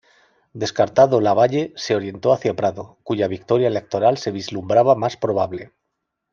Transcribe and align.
Descartado 0.55 1.21
Lavalle, 1.21 1.73
se 1.75 1.95
orientó 1.95 2.33
hacia 2.33 2.55
Prado, 2.55 2.97
cuya 3.03 3.27
victoria 3.27 3.67
electoral 3.67 4.17
se 4.17 4.31
vislumbraba 4.31 4.95
más 4.95 5.15
probable. 5.15 5.73